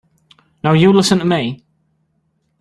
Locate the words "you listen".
0.73-1.19